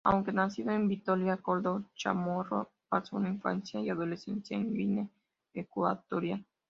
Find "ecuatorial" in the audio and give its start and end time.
5.53-6.43